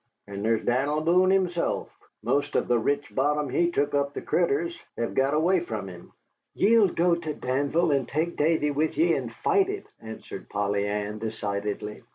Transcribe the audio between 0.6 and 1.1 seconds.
Dan'l